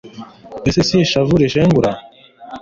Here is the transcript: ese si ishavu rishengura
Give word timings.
ese 0.69 0.81
si 0.87 0.95
ishavu 1.05 1.33
rishengura 1.41 1.91